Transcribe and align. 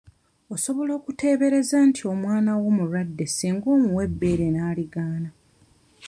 Osobola 0.53 0.91
okuteebereza 0.99 1.77
nti 1.87 2.01
omwana 2.13 2.51
wo 2.61 2.69
mulwadde 2.77 3.25
singa 3.35 3.67
omuwa 3.75 4.01
ebbeere 4.07 4.45
n'aligaana. 4.51 5.29